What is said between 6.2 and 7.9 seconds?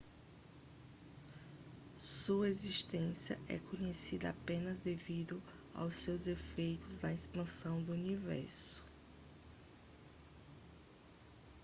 efeitos na expansão